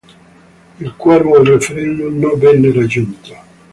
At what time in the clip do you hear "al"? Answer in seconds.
1.35-1.45